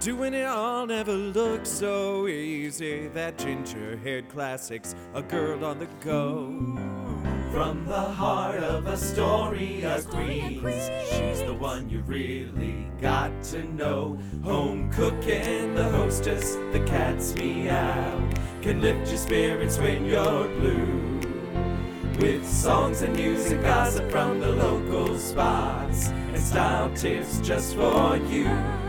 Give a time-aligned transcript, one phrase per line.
[0.00, 3.08] Doing it all never looked so easy.
[3.08, 6.46] That ginger haired classic's a girl on the go.
[7.52, 14.18] From the heart of Astoria, Queens, she's the one you really got to know.
[14.42, 18.30] Home cooking, the hostess, the cat's meow,
[18.60, 21.13] can lift your spirits when you're blue.
[22.24, 28.16] With songs and news and gossip from the local spots and style tips just for
[28.16, 28.44] you.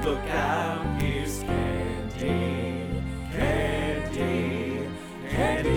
[0.05, 3.03] Look out, here's Candy,
[3.33, 4.87] Candy,
[5.29, 5.69] Candy.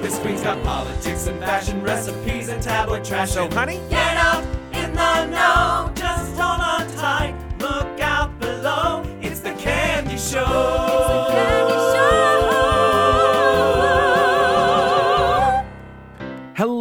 [0.00, 3.32] This queen's got politics and fashion recipes and tabloid trash.
[3.32, 5.90] So, honey, get up in the know.
[5.96, 7.34] Just hold on tight.
[7.58, 9.02] Look out below.
[9.20, 11.07] It's the Candy Show.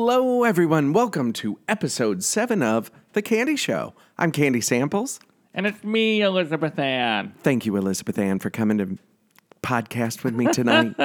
[0.09, 0.93] Hello, everyone.
[0.93, 3.93] Welcome to episode seven of The Candy Show.
[4.17, 5.19] I'm Candy Samples.
[5.53, 7.33] And it's me, Elizabeth Ann.
[7.43, 8.97] Thank you, Elizabeth Ann, for coming to
[9.61, 10.95] podcast with me tonight.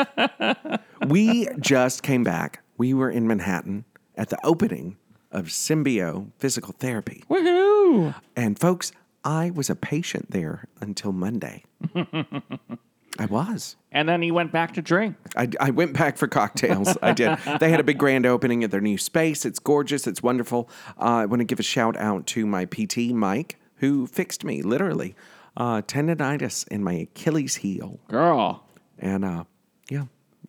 [1.09, 2.63] we just came back.
[2.79, 3.87] We were in Manhattan
[4.17, 4.99] at the opening
[5.33, 7.25] of Symbio Physical Therapy.
[7.29, 8.15] Woohoo!
[8.37, 8.93] And folks,
[9.25, 11.65] I was a patient there until Monday.
[13.19, 13.77] I was.
[13.91, 15.17] And then he went back to drink.
[15.37, 16.97] I, I went back for cocktails.
[17.03, 17.39] I did.
[17.61, 19.45] They had a big grand opening at their new space.
[19.45, 20.07] It's gorgeous.
[20.07, 20.69] It's wonderful.
[20.99, 24.63] Uh, I want to give a shout out to my PT, Mike, who fixed me
[24.63, 25.15] literally
[25.57, 28.01] uh, tendonitis in my Achilles heel.
[28.09, 28.65] Girl.
[28.99, 29.45] And uh,
[29.91, 30.05] yeah,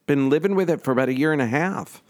[0.05, 2.02] been living with it for about a year and a half.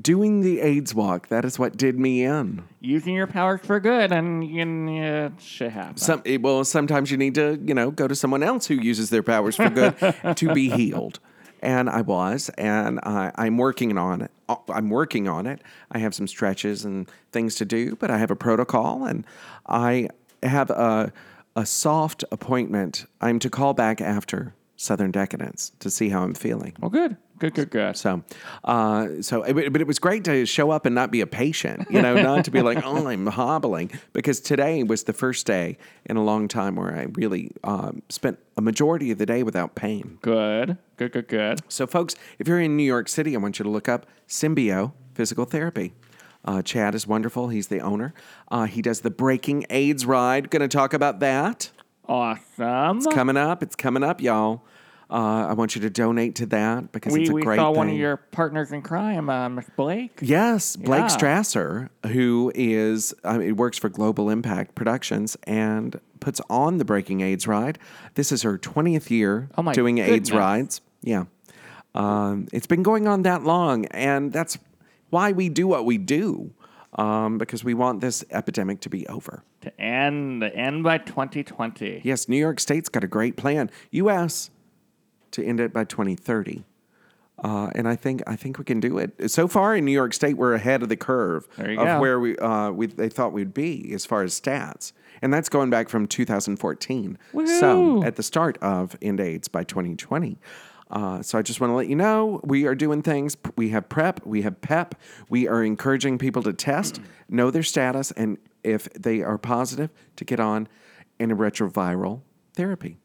[0.00, 2.64] Doing the AIDS walk, that is what did me in.
[2.80, 6.02] Using your powers for good and you can, uh, shit happens.
[6.02, 9.08] Some, eh, well, sometimes you need to, you know, go to someone else who uses
[9.08, 9.94] their powers for good
[10.36, 11.18] to be healed.
[11.62, 14.30] And I was, and I, I'm working on it.
[14.48, 15.62] Uh, I'm working on it.
[15.90, 19.26] I have some stretches and things to do, but I have a protocol, and
[19.66, 20.10] I
[20.42, 21.12] have a
[21.56, 23.06] a soft appointment.
[23.22, 26.74] I'm to call back after Southern Decadence to see how I'm feeling.
[26.80, 27.16] well, good.
[27.38, 27.96] Good, good, good.
[27.98, 28.22] So,
[28.64, 31.86] uh, so, it, but it was great to show up and not be a patient,
[31.90, 35.76] you know, not to be like, oh, I'm hobbling, because today was the first day
[36.06, 39.74] in a long time where I really um, spent a majority of the day without
[39.74, 40.18] pain.
[40.22, 40.78] Good.
[40.96, 41.60] Good, good, good.
[41.68, 44.92] So, folks, if you're in New York City, I want you to look up Symbio
[45.14, 45.92] Physical Therapy.
[46.42, 47.48] Uh, Chad is wonderful.
[47.48, 48.14] He's the owner.
[48.50, 50.48] Uh, he does the Braking AIDS ride.
[50.48, 51.70] Going to talk about that
[52.08, 52.98] Awesome.
[52.98, 53.62] It's coming up.
[53.62, 54.62] It's coming up, y'all.
[55.08, 57.70] Uh, I want you to donate to that because we it's a we great saw
[57.70, 57.76] thing.
[57.76, 60.18] one of your partners in crime, uh, Miss Blake.
[60.20, 61.06] Yes, Blake Yeah.
[61.06, 67.20] Strasser, who is, I mean, works for Global Impact Productions and puts on the Braking
[67.20, 67.78] AIDS ride.
[68.14, 70.80] This is her 20th year Oh doing AIDS rides.
[71.02, 71.26] Yeah.
[71.94, 74.58] Um, it's been going on that long, and that's
[75.10, 76.52] why we do what we do,
[76.96, 79.42] um, because we want this epidemic to be over.
[79.62, 82.00] To end, end by 2020.
[82.04, 83.70] Yes, New York State's got a great plan.
[83.92, 84.50] U.S.
[85.32, 86.64] to end it by 2030.
[87.38, 89.30] Uh, and I think I think we can do it.
[89.30, 92.00] So far in New York State, we're ahead of the curve of go.
[92.00, 95.68] where we, uh, we they thought we'd be as far as stats, and that's going
[95.68, 97.18] back from 2014.
[97.58, 100.38] So at the start of End AIDS by 2020.
[100.90, 103.36] Uh, so I just want to let you know we are doing things.
[103.56, 104.94] We have PrEP, we have PEP.
[105.28, 110.24] We are encouraging people to test, know their status, and if they are positive, to
[110.24, 110.68] get on
[111.18, 112.20] antiretroviral
[112.54, 112.98] therapy.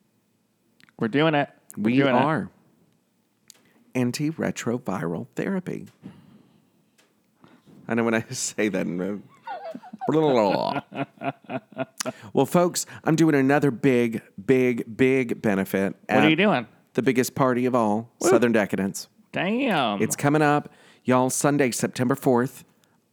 [1.00, 1.50] We're doing it.
[1.75, 2.47] We're We doing it.
[3.96, 5.88] antiretroviral therapy.
[7.88, 8.86] I know when I say that.
[8.86, 9.24] in-
[12.34, 15.96] well, folks, I'm doing another big, big, big benefit.
[16.09, 16.68] What are you doing?
[16.94, 19.07] The biggest party of all, Southern Decadence.
[19.31, 20.02] Damn.
[20.02, 20.69] It's coming up,
[21.06, 21.29] y'all.
[21.29, 22.63] Sunday, September 4th.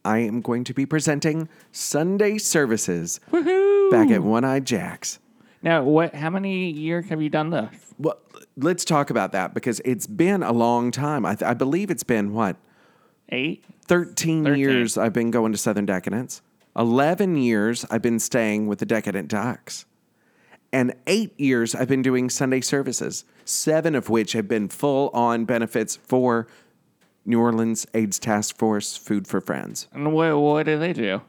[0.03, 3.91] I am going to be presenting Sunday services Woohoo!
[3.91, 5.19] back at One Eye Jack's.
[5.61, 6.15] Now, what?
[6.15, 7.69] How many years have you done this?
[7.97, 8.17] Well,
[8.55, 11.25] let's talk about that because it's been a long time.
[11.25, 12.55] I, th- I believe it's been what
[13.29, 13.63] Eight.
[13.87, 14.59] 13, 13.
[14.59, 16.41] years I've been going to Southern Decadence.
[16.77, 19.85] 11 years I've been staying with the Decadent Ducks.
[20.71, 25.45] And eight years I've been doing Sunday services, seven of which have been full on
[25.45, 26.47] benefits for
[27.25, 29.87] New Orleans AIDS Task Force Food for Friends.
[29.93, 30.37] And what?
[30.39, 31.21] What do they do?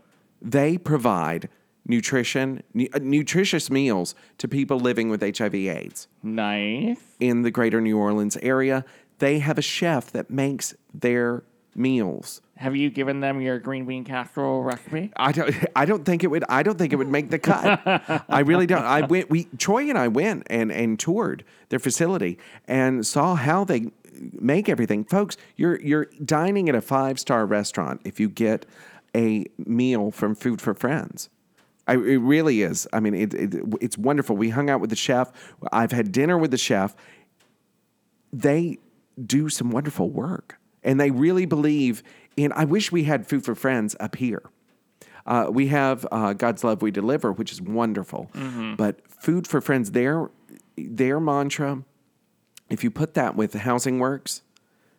[0.42, 1.48] They provide
[1.86, 6.08] nutrition, nu- uh, nutritious meals to people living with HIV AIDS.
[6.22, 6.98] Nice.
[7.18, 8.84] in the greater New Orleans area.
[9.18, 11.42] They have a chef that makes their
[11.74, 12.40] meals.
[12.60, 15.10] Have you given them your green bean casserole recipe?
[15.16, 15.54] I don't.
[15.74, 16.44] I don't think it would.
[16.46, 17.80] I don't think it would make the cut.
[18.28, 18.84] I really don't.
[18.84, 19.30] I went.
[19.30, 23.86] We Troy and I went and and toured their facility and saw how they
[24.38, 25.04] make everything.
[25.04, 28.66] Folks, you're you're dining at a five star restaurant if you get
[29.16, 31.30] a meal from Food for Friends.
[31.88, 32.86] I, it really is.
[32.92, 34.36] I mean, it, it, it's wonderful.
[34.36, 35.32] We hung out with the chef.
[35.72, 36.94] I've had dinner with the chef.
[38.34, 38.76] They
[39.24, 42.02] do some wonderful work, and they really believe
[42.44, 42.52] in.
[42.52, 44.42] I wish we had food for friends up here.
[45.26, 48.30] Uh, we have uh, God's love we deliver, which is wonderful.
[48.76, 50.30] But food for friends, their
[50.76, 51.84] their mantra,
[52.70, 54.42] if you put that with Housing Works,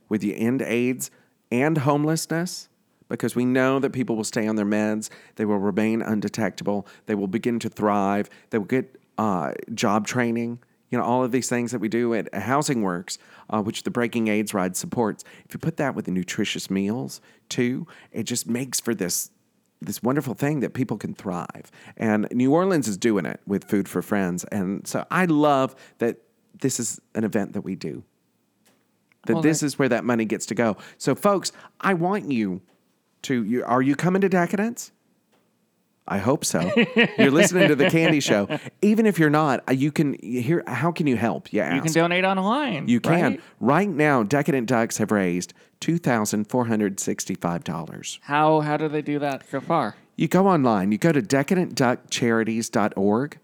[0.09, 1.09] with the end AIDS
[1.51, 2.69] and homelessness,
[3.09, 7.15] because we know that people will stay on their meds, they will remain undetectable, they
[7.15, 10.59] will begin to thrive, they will get uh, job training.
[10.91, 13.17] You know, all of these things that we do at Housing Works,
[13.49, 15.23] uh, which the Braking AIDS Ride supports.
[15.45, 19.31] If you put that with the nutritious meals too, it just makes for this
[19.83, 21.71] this wonderful thing that people can thrive.
[21.97, 24.43] And New Orleans is doing it with Food for Friends.
[24.51, 26.17] And so I love that
[26.59, 28.03] this is an event that we do.
[29.25, 30.77] That Well, this that- is where that money gets to go.
[30.99, 32.61] So folks, I want you
[33.23, 34.91] to you are you coming to Decadence?
[36.07, 36.71] I hope so.
[37.18, 38.48] you're listening to the Candy Show.
[38.81, 40.63] Even if you're not, uh, you can here.
[40.68, 41.53] How can you help?
[41.53, 41.75] You ask.
[41.75, 42.88] You can donate online.
[42.88, 43.12] You can.
[43.12, 43.42] right?
[43.59, 48.19] Right now, Decadent Ducks have raised two thousand four hundred sixty-five dollars.
[48.24, 49.95] How how do they do that so far?
[50.18, 53.39] You go online, you go to decadentduckcharities.org,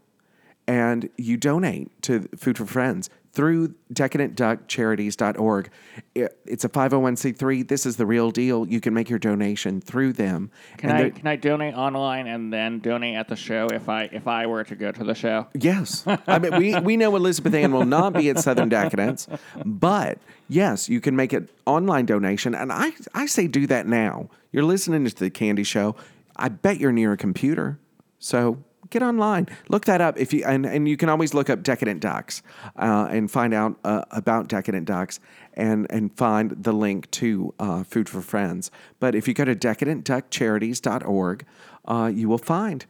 [0.67, 5.69] and you donate to Food for Friends through decadentduckcharities.org.
[6.15, 7.67] It's a 501c3.
[7.67, 8.67] This is the real deal.
[8.67, 10.49] You can make your donation through them.
[10.77, 14.05] Can And I can I donate online and then donate at the show if I
[14.05, 15.45] if I were to go to the show?
[15.53, 16.03] Yes.
[16.25, 19.27] I mean, we, we know Elizabeth Ann will not be at Southern Decadence,
[19.63, 20.17] but
[20.49, 22.55] yes, you can make an online donation.
[22.55, 24.31] And I, I say do that now.
[24.51, 25.95] You're listening to the Candy Show.
[26.35, 27.77] I bet you're near a computer.
[28.17, 29.47] So get online.
[29.69, 30.17] Look that up.
[30.17, 32.41] if you And, and you can always look up Decadent Ducks
[32.75, 35.19] uh, and find out uh, about Decadent Ducks
[35.53, 38.71] and, and find the link to uh, Food for Friends.
[38.99, 41.45] But if you go to decadentduckcharities.org,
[41.85, 42.85] uh, you will find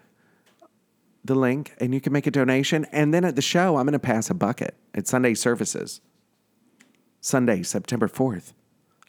[1.23, 2.85] the link and you can make a donation.
[2.91, 6.01] And then at the show, I'm going to pass a bucket at Sunday services.
[7.19, 8.53] Sunday, September 4th,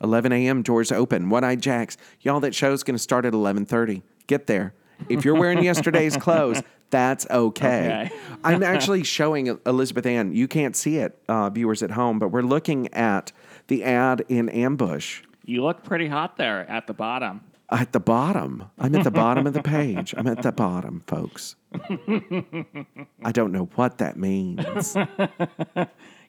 [0.02, 0.62] 11 a.m.
[0.62, 1.30] Doors open.
[1.30, 1.96] One Eye Jacks.
[2.20, 4.02] Y'all, that show's going to start at 11:30.
[4.26, 4.74] Get there.
[5.08, 8.08] If you're wearing yesterday's clothes, that's okay.
[8.08, 8.16] Okay.
[8.44, 10.32] I'm actually showing Elizabeth Ann.
[10.34, 13.32] You can't see it, uh, viewers at home, but we're looking at
[13.68, 17.42] the ad in Ambush You look pretty hot there at the bottom.
[17.70, 18.64] at the bottom.
[18.78, 20.14] I'm at the bottom of the page.
[20.16, 21.54] I'm at the bottom, folks.
[23.22, 24.96] I don't know what that means.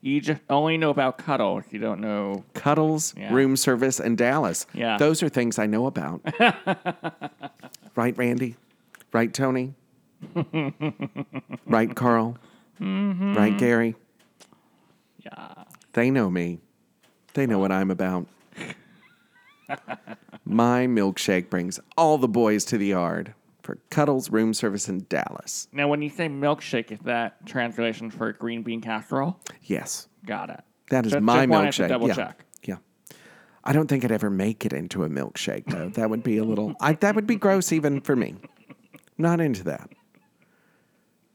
[0.01, 1.63] You just only know about cuddles.
[1.71, 2.43] You don't know.
[2.53, 3.33] Cuddles, Yeah.
[3.33, 4.65] room service, and Dallas.
[4.73, 4.97] Yeah.
[4.97, 6.21] Those are things I know about.
[7.99, 8.55] Right, Randy?
[9.11, 9.73] Right, Tony?
[11.65, 12.37] right, Carl?
[12.79, 13.33] Mm-hmm.
[13.35, 13.95] Right, Gary?
[15.19, 15.53] Yeah.
[15.93, 16.59] They know me.
[17.33, 18.25] They know what I'm about.
[20.45, 25.67] My milkshake brings all the boys to the yard for Cuddles Room Service in Dallas.
[25.73, 29.37] Now, when you say milkshake, is that translation for green bean casserole?
[29.63, 30.61] Yes, Got it.
[30.89, 31.89] that is Just- my just milkshake.
[31.89, 32.15] double yeah.
[32.15, 32.45] check.
[33.63, 35.89] I don't think I'd ever make it into a milkshake though.
[35.89, 36.75] That would be a little.
[36.79, 38.35] I, that would be gross even for me.
[39.17, 39.89] Not into that.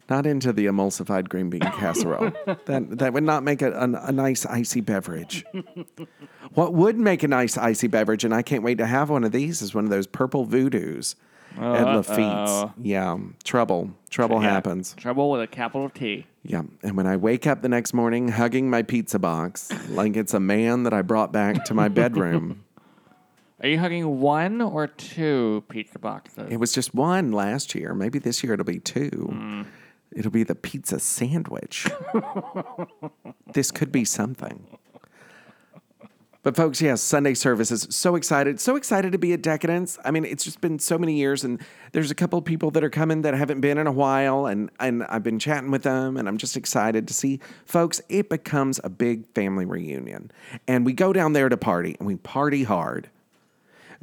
[0.09, 2.33] Not into the emulsified green bean casserole.
[2.67, 5.45] that that would not make a, a, a nice icy beverage.
[6.55, 9.33] what would make a nice icy beverage, and I can't wait to have one of
[9.33, 11.15] these, is one of those purple voodoos
[11.57, 12.51] at Lafitte's.
[12.51, 12.73] Uh-oh.
[12.81, 13.91] Yeah, um, trouble.
[14.11, 14.51] Trouble Yeah.
[14.51, 14.95] happens.
[14.97, 16.27] Trouble with a capital T.
[16.43, 16.63] Yeah.
[16.83, 20.41] And when I wake up the next morning hugging my pizza box like it's a
[20.41, 22.65] man that I brought back to my bedroom.
[23.63, 26.49] Are you hugging one or two pizza boxes?
[26.51, 27.95] It was just one last year.
[27.95, 29.29] Maybe this year it'll be two.
[29.31, 29.63] Hmm.
[30.15, 31.89] It'll be the pizza sandwich.
[33.55, 34.67] this could be something.
[36.45, 37.87] But folks, yes, Sunday services.
[37.89, 38.61] So excited.
[38.61, 39.99] So excited to be at Decadence.
[40.05, 41.59] I mean, it's just been so many years and
[41.93, 44.71] there's a couple of people that are coming that haven't been in a while and
[44.79, 48.79] and I've been chatting with them and I'm just excited to see folks, it becomes
[48.85, 50.31] a big family reunion.
[50.69, 53.09] And we go down there to party and we party hard.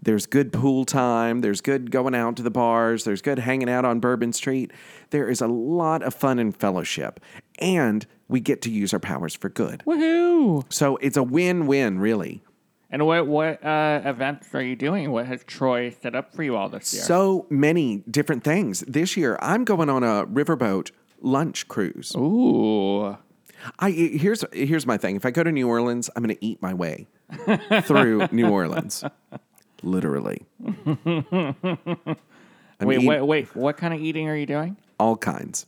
[0.01, 1.41] There's good pool time.
[1.41, 3.03] There's good going out to the bars.
[3.03, 4.72] There's good hanging out on Bourbon Street.
[5.12, 7.20] There is a lot of fun and fellowship.
[7.60, 9.84] And we get to use our powers for good.
[9.86, 10.65] Woohoo!
[10.70, 12.41] So it's a win win, really.
[12.89, 15.12] And what what uh, events are you doing?
[15.12, 17.03] What has Troy set up for you all this year?
[17.03, 18.81] So many different things.
[18.81, 20.91] This year, I'm going on a riverboat
[21.22, 22.13] lunch cruise.
[22.17, 23.17] Ooh.
[23.79, 25.15] I here's here's my thing.
[25.15, 27.08] If I go to New Orleans, I'm going to eat my way
[27.84, 29.03] through New Orleans,
[29.83, 30.45] literally.
[32.83, 33.55] Wait, eating wait, wait.
[33.55, 34.75] What kind of eating are you doing?
[35.01, 35.65] all kinds.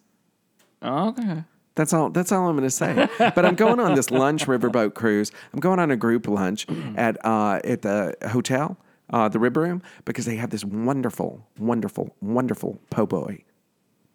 [0.84, 1.43] Okay.
[1.75, 2.10] That's all.
[2.12, 3.08] That's all I'm going to say.
[3.36, 5.32] But I'm going on this lunch riverboat cruise.
[5.53, 8.77] I'm going on a group lunch at uh, at the hotel,
[9.10, 13.43] uh, the Rib Room, because they have this wonderful, wonderful, wonderful po' boy,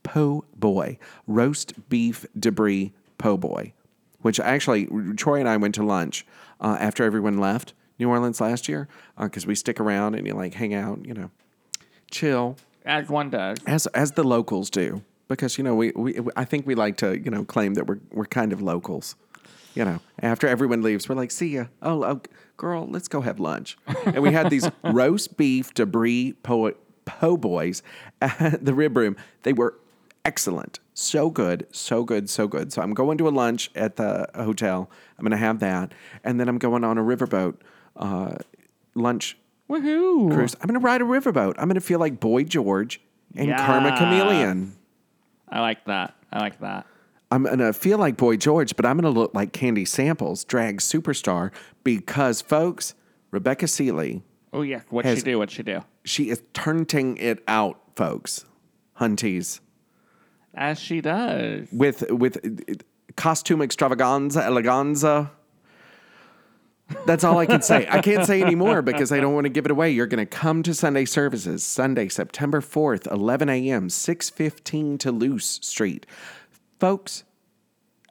[0.05, 3.73] po' boy, roast beef debris po' boy,
[4.23, 4.87] which actually
[5.17, 6.25] Troy and I went to lunch
[6.61, 10.35] uh, after everyone left New Orleans last year uh, because we stick around and you
[10.35, 11.31] like hang out, you know,
[12.11, 13.59] chill As one does.
[13.67, 17.19] as as the locals do because you know we, we I think we like to
[17.19, 19.15] you know claim that we're we're kind of locals.
[19.75, 22.21] You know, after everyone leaves, we're like, "See ya." Oh, oh
[22.57, 23.77] girl, let's go have lunch.
[24.07, 26.73] And we had these roast beef debris po
[27.05, 27.83] po boys
[28.21, 29.17] at the rib room.
[29.45, 29.75] They were
[30.25, 32.73] excellent, so good, so good, so good.
[32.73, 34.91] So I'm going to a lunch at the hotel.
[35.17, 35.93] I'm going to have that,
[36.25, 37.57] and then I'm going on a riverboat
[37.99, 38.37] uh,
[38.95, 39.37] lunch
[39.69, 40.33] Woohoo.
[40.33, 40.55] cruise.
[40.61, 41.55] I'm going to ride a riverboat.
[41.59, 43.01] I'm going to feel like Boy George
[43.37, 44.77] and Karma Chameleon.
[45.49, 46.15] I like that.
[46.33, 46.87] I like that.
[47.31, 50.45] I'm going to feel like Boy George, but I'm going to look like Candy Samples,
[50.45, 51.51] drag superstar,
[51.85, 52.95] because, folks,
[53.31, 54.81] Rebecca Seeley, Oh, yeah.
[54.89, 55.39] What'd Has- she do?
[55.39, 55.85] What'd she do?
[56.05, 58.47] she is turning it out, folks.
[58.99, 59.61] Hunties.
[60.55, 61.69] As she does.
[61.71, 62.75] With, with uh,
[63.17, 65.31] costume extravaganza, eleganza.
[67.09, 67.87] That's all I can say.
[67.89, 69.91] I can't say anymore because I don't want to give it away.
[69.91, 75.59] You're going to come to Sunday services Sunday, September 4th, 11 a.m., 615 to Toulouse
[75.63, 76.05] Street.
[76.79, 77.25] Folks,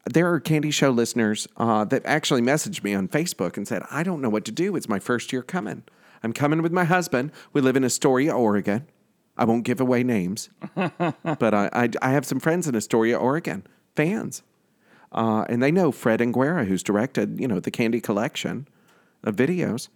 [0.06, 4.02] there are Candy Show listeners uh, that actually messaged me on Facebook and said, I
[4.02, 4.76] don't know what to do.
[4.76, 5.84] It's my first year coming.
[6.24, 7.32] I'm coming with my husband.
[7.54, 8.88] We live in Astoria, Oregon.
[9.38, 13.68] I won't give away names, but I, I, I have some friends in Astoria, Oregon,
[13.96, 14.42] fans.
[15.12, 18.68] Uh, and they know Fred Anguera, who's directed, you know, the Candy Collection
[19.24, 19.90] of videos.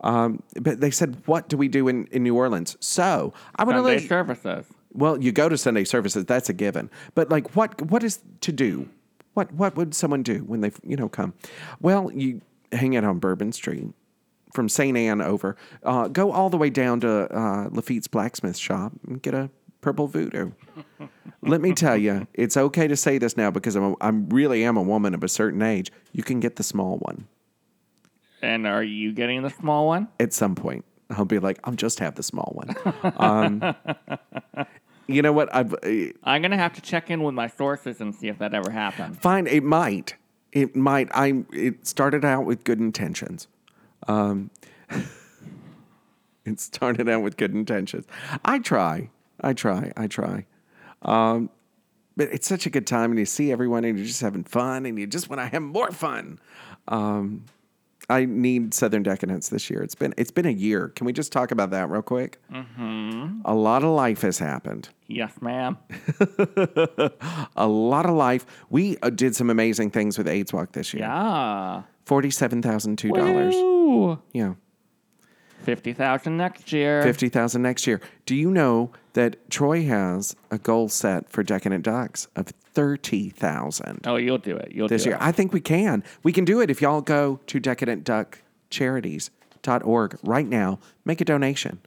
[0.00, 3.76] Um, but they said, "What do we do in, in New Orleans?" So I want
[3.76, 4.66] to Sunday let services.
[4.92, 6.24] well, you go to Sunday services.
[6.24, 6.90] That's a given.
[7.14, 8.88] But like, what what is to do?
[9.34, 11.34] What what would someone do when they you know come?
[11.80, 12.40] Well, you
[12.72, 13.88] hang out on Bourbon Street
[14.52, 14.96] from St.
[14.96, 15.56] Anne over.
[15.82, 19.50] Uh, go all the way down to uh, Lafitte's blacksmith shop and get a
[19.80, 20.50] purple voodoo.
[21.42, 24.64] Let me tell you, it's okay to say this now because I'm a, I'm really
[24.64, 25.90] am a woman of a certain age.
[26.12, 27.26] You can get the small one
[28.42, 30.08] And are you getting the small one?
[30.18, 30.84] at some point.
[31.10, 32.74] I'll be like, I'll just have the small one.
[33.16, 33.74] Um,
[35.06, 35.54] you know what?
[35.54, 35.74] I've.
[35.74, 38.54] Uh, I'm going to have to check in with my sources and see if that
[38.54, 39.20] ever happened.
[39.20, 40.16] Fine, it might.
[40.52, 41.08] It might.
[41.12, 41.44] I.
[41.52, 43.46] It started out with good intentions.
[44.08, 44.50] Um,
[46.44, 48.06] it started out with good intentions.
[48.44, 49.10] I try.
[49.40, 49.92] I try.
[49.96, 50.46] I try.
[51.02, 51.50] Um,
[52.16, 54.86] but it's such a good time, and you see everyone, and you're just having fun,
[54.86, 56.38] and you just want to have more fun.
[56.88, 57.44] Um,
[58.08, 59.82] I need Southern Decadence this year.
[59.82, 60.88] It's been it's been a year.
[60.88, 62.38] Can we just talk about that real quick?
[62.52, 63.40] Mm-hmm.
[63.44, 64.88] A lot of life has happened.
[65.06, 65.78] Yes, ma'am.
[67.56, 68.46] a lot of life.
[68.70, 71.04] We uh, did some amazing things with AIDS Walk this year.
[71.04, 71.82] Yeah.
[72.04, 73.54] Forty-seven thousand two dollars.
[73.54, 74.18] Woo!
[75.66, 77.02] Yeah, 50000 next year.
[77.02, 78.00] fifty thousand next year.
[78.26, 84.00] Do you know that Troy has a goal set for Decadent Ducks of thirty thousand?
[84.06, 84.72] Oh, you'll do it.
[84.72, 85.16] You'll this do year?
[85.16, 85.22] it.
[85.22, 86.02] I think we can.
[86.22, 90.78] We can do it if y'all go to decadentduckcharities.org right now.
[91.04, 91.80] Make a donation.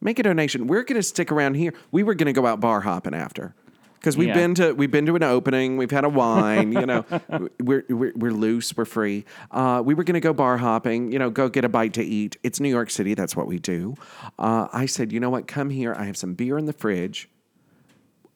[0.00, 0.66] Make a donation.
[0.66, 1.72] We're going to stick around here.
[1.92, 3.54] We were going to go out bar hopping after.
[4.02, 4.34] Because we've Yeah.
[4.34, 7.04] been to we've been to an opening, we've had a wine, you know,
[7.60, 9.24] we're, we're we're loose, we're free.
[9.52, 12.02] Uh, we were going to go bar hopping, you know, go get a bite to
[12.04, 12.36] eat.
[12.42, 13.94] It's New York City, that's what we do.
[14.40, 15.94] Uh, I said, you know what, come here.
[15.96, 17.28] I have some beer in the fridge.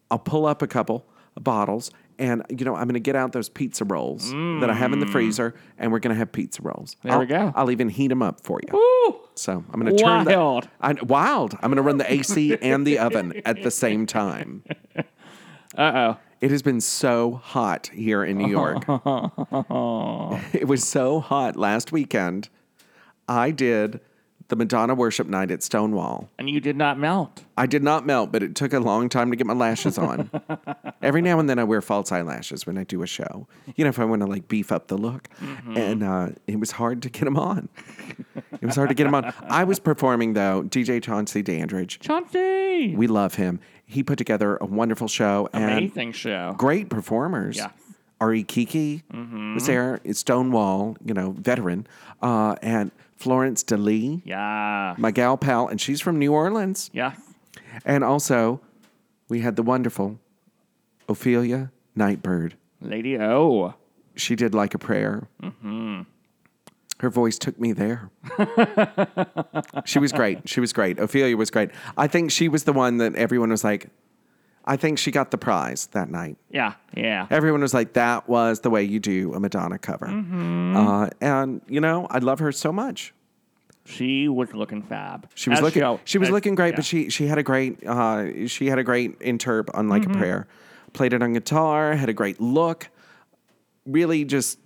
[0.09, 1.05] I'll pull up a couple
[1.35, 4.93] bottles, and you know, I'm going to get out those pizza rolls that I have
[4.93, 6.95] in the freezer, and we're going to have pizza rolls.
[7.03, 7.53] There I'll, we go.
[7.57, 8.73] I'll even heat them up for you.
[8.73, 9.21] Woo!
[9.35, 10.63] So I'm going to turn Wild.
[10.65, 11.55] the I, wild.
[11.55, 14.63] I'm going to run the AC and the oven at the same time.
[15.77, 16.17] Uh oh.
[16.41, 18.85] It has been so hot here in New York.
[20.55, 22.51] it was so hot last weekend.
[23.27, 24.01] I did
[24.49, 26.29] the Madonna worship night at Stonewall.
[26.39, 27.43] And you did not melt.
[27.57, 30.31] I did not melt, but it took a long time to get my lashes on.
[31.03, 33.49] Every now and then I wear false eyelashes when I do a show.
[33.75, 35.29] You know, if I want to like beef up the look.
[35.75, 37.69] And uh, it was hard to get them on.
[38.53, 39.33] it was hard to get them on.
[39.49, 41.99] I was performing though, DJ Chauncey Dandridge.
[41.99, 42.95] Chauncey!
[42.95, 43.59] We love him.
[43.87, 46.55] He put together a wonderful show and Amazing show.
[46.59, 47.57] great performers.
[47.57, 47.71] Yeah.
[48.21, 49.03] Ari Kiki
[49.55, 50.01] was there.
[50.13, 51.87] Stonewall, you know, veteran,
[52.23, 54.95] uh, and Florence DeLee, Yeah.
[54.99, 56.91] my gal pal, and she's from New Orleans.
[56.93, 57.13] Yeah.
[57.85, 58.61] And also,
[59.29, 60.19] we had the wonderful
[61.09, 62.57] Ophelia Nightbird.
[62.81, 63.75] Lady O.
[64.17, 65.29] She did like a prayer.
[67.01, 68.11] Her voice took me there.
[69.85, 70.49] she was great.
[70.49, 70.99] She was great.
[70.99, 71.71] Ophelia was great.
[71.97, 73.89] I think she was the one that everyone was like,
[74.65, 76.39] I think she got the prize that night.
[76.51, 76.75] Yeah.
[76.97, 77.27] Yeah.
[77.31, 80.07] Everyone was like, that was the way you do a Madonna cover.
[80.07, 83.13] Uh, and, you know, I love her so much.
[83.85, 85.29] She was looking fab.
[85.37, 85.83] She was As looking.
[85.83, 86.77] al- She was as- looking great, yeah.
[86.77, 90.11] but she she had a great uh, she had a great interp on like Mm-hmm.
[90.11, 90.47] a prayer.
[90.93, 91.95] Played it on guitar.
[91.95, 92.89] Had a great look.
[93.87, 94.59] Really, just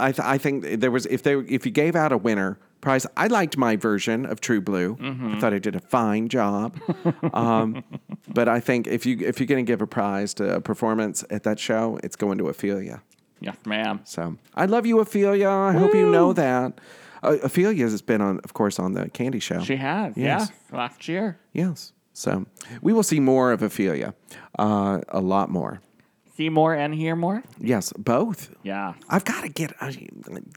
[0.00, 3.06] I th- I think there was if they if you gave out a winner prize,
[3.16, 4.96] I liked my version of True Blue.
[4.96, 5.34] Mm-hmm.
[5.34, 6.78] I thought I did a fine job.
[7.32, 7.82] um,
[8.28, 11.24] but I think if you if you're going to give a prize to a performance
[11.30, 13.02] at that show, it's going to Ophelia.
[13.40, 14.00] Yes, ma'am.
[14.04, 15.50] So I love you, Ophelia.
[15.50, 16.80] I hope you know that.
[17.22, 19.60] Uh, Ophelia has been on, of course, on the Candy Show.
[19.62, 20.14] She has.
[20.16, 20.50] Yes.
[20.50, 20.76] Yeah.
[20.76, 21.38] Last year.
[21.52, 21.92] Yes.
[22.12, 22.46] So
[22.80, 24.14] we will see more of Ophelia,
[24.58, 25.80] uh, a lot more.
[26.36, 27.44] See more and hear more?
[27.60, 28.52] Yes, both.
[28.64, 28.94] Yeah.
[29.08, 29.72] I've got to get.
[29.80, 29.96] I,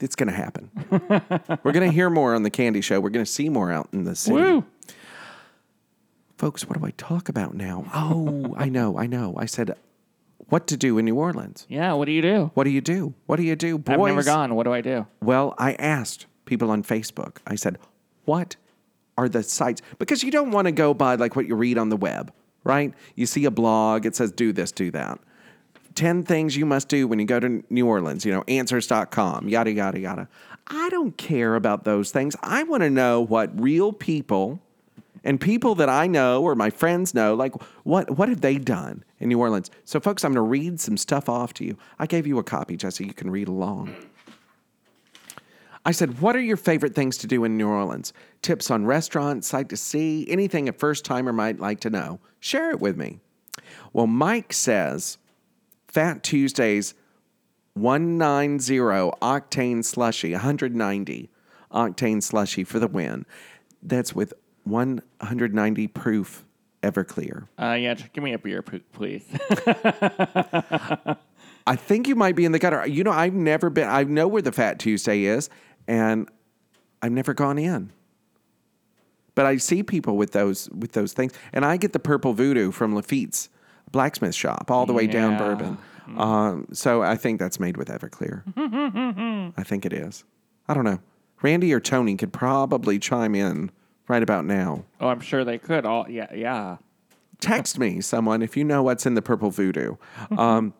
[0.02, 0.70] it's going to happen.
[1.62, 2.98] We're going to hear more on the Candy Show.
[2.98, 4.64] We're going to see more out in the city, Woo!
[6.36, 6.68] folks.
[6.68, 7.84] What do I talk about now?
[7.94, 9.34] Oh, I know, I know.
[9.38, 9.76] I said
[10.48, 11.64] what to do in New Orleans.
[11.68, 12.50] Yeah, what do you do?
[12.54, 13.14] What do you do?
[13.26, 13.94] What do you do, boys?
[13.94, 14.56] I've never gone.
[14.56, 15.06] What do I do?
[15.22, 17.36] Well, I asked people on Facebook.
[17.46, 17.78] I said,
[18.24, 18.56] "What
[19.16, 21.88] are the sites?" Because you don't want to go by like what you read on
[21.88, 22.32] the web,
[22.64, 22.92] right?
[23.14, 25.20] You see a blog, it says do this, do that.
[25.98, 29.72] 10 things you must do when you go to New Orleans, you know, answers.com, yada
[29.72, 30.28] yada yada.
[30.68, 32.36] I don't care about those things.
[32.40, 34.60] I want to know what real people
[35.24, 37.52] and people that I know or my friends know, like
[37.82, 39.72] what what have they done in New Orleans?
[39.84, 41.76] So folks, I'm going to read some stuff off to you.
[41.98, 43.04] I gave you a copy, Jesse.
[43.04, 43.92] You can read along.
[45.84, 48.12] I said, What are your favorite things to do in New Orleans?
[48.42, 52.20] Tips on restaurants, sight to see, anything a first timer might like to know.
[52.38, 53.18] Share it with me.
[53.92, 55.18] Well, Mike says
[55.98, 56.94] Fat Tuesdays
[57.74, 58.78] 190
[59.20, 61.28] octane slushy, 190
[61.72, 63.26] octane slushy for the win.
[63.82, 66.44] That's with 190 proof
[66.84, 67.48] Everclear.
[67.60, 69.24] Uh, yeah, just give me a beer, please.
[71.66, 72.86] I think you might be in the gutter.
[72.86, 75.50] You know, I've never been, I know where the Fat Tuesday is,
[75.88, 76.28] and
[77.02, 77.90] I've never gone in.
[79.34, 82.70] But I see people with those with those things, and I get the purple voodoo
[82.70, 83.48] from Lafitte's
[83.90, 85.76] blacksmith shop all the way down Yeah.
[86.16, 86.20] Bourbon.
[86.22, 88.42] Um, so I think that's made with Everclear.
[89.56, 90.24] I think it is.
[90.68, 91.00] I don't know.
[91.42, 93.70] Randy or Tony could probably chime in
[94.08, 94.84] right about now.
[95.00, 95.84] oh, I'm sure they could.
[95.86, 96.78] All yeah, yeah.
[97.40, 99.96] Text me, someone, if you know what's in the purple voodoo.
[100.36, 100.74] Um,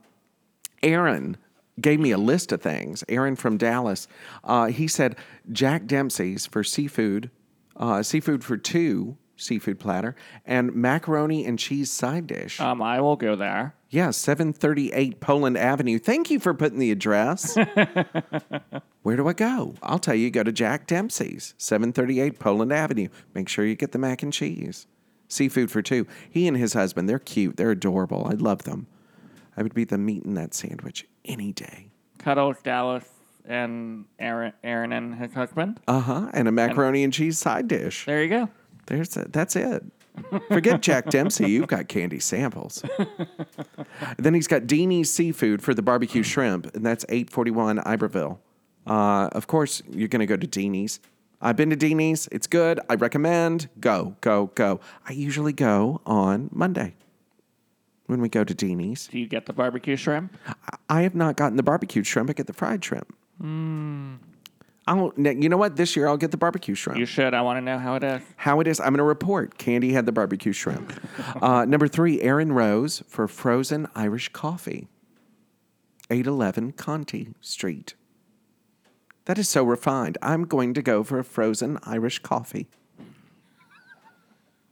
[0.83, 1.37] Aaron
[1.81, 3.03] gave me a list of things.
[3.09, 4.07] Aaron from Dallas.
[4.45, 5.17] Uh, he said
[5.51, 7.31] Jack Dempsey's for seafood,
[7.77, 12.61] uh, seafood for two, seafood platter, and macaroni and cheese side dish.
[12.61, 13.75] Um, I will go there.
[13.91, 15.99] Yeah, 738 Poland Avenue.
[15.99, 17.57] Thank you for putting the address.
[19.03, 19.75] Where do I go?
[19.83, 23.09] I'll tell you, go to Jack Dempsey's, 738 Poland Avenue.
[23.35, 24.87] Make sure you get the mac and cheese.
[25.29, 26.07] Seafood for two.
[26.31, 27.57] He and his husband, they're cute.
[27.57, 28.27] They're adorable.
[28.27, 28.87] I love them.
[29.57, 31.89] I would be the meat in that sandwich any day.
[32.19, 33.05] Cuddles, Dallas,
[33.45, 35.81] and Aaron, Aaron and his husband.
[35.89, 36.31] Uh huh.
[36.33, 38.05] And a macaroni and cheese side dish.
[38.05, 38.49] There you go.
[38.89, 39.85] There's a, that's it.
[40.49, 41.51] Forget Jack Dempsey.
[41.51, 42.83] You've got candy samples.
[44.19, 48.41] then he's got Deanie's Seafood for the barbecue shrimp, and that's 841 Iberville.
[48.87, 51.01] Uh, of course, you're going to go to Deanie's.
[51.41, 52.29] I've been to Deanie's.
[52.33, 52.81] It's good.
[52.89, 53.69] I recommend.
[53.79, 54.81] Go, go, go.
[55.09, 56.95] I usually go on Monday
[58.07, 59.07] when we go to Deanie's.
[59.09, 60.37] Do you get the barbecue shrimp?
[60.89, 62.31] I have not gotten the barbecue shrimp.
[62.31, 63.15] I get the fried shrimp.
[64.89, 65.77] I'll, you know what?
[65.77, 66.99] This year I'll get the barbecue shrimp.
[66.99, 67.35] You should.
[67.35, 68.23] I want to know how it is.
[68.37, 68.81] how it is.
[68.81, 69.59] I'm going to report.
[69.59, 70.93] Candy had the barbecue shrimp.
[71.43, 74.89] uh, number three, Erin Rose for frozen Irish coffee.
[76.11, 77.95] 811 Conti Street.
[79.27, 80.17] That is so refined.
[80.23, 82.67] I'm going to go for a frozen Irish coffee.